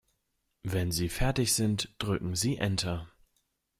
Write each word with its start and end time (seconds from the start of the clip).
Wenn 0.63 0.91
Sie 0.91 1.09
fertig 1.09 1.53
sind, 1.53 1.93
drücken 1.99 2.33
Sie 2.35 2.57
Enter. 2.57 3.07